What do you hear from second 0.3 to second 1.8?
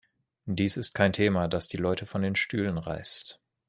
Dies ist kein Thema, das die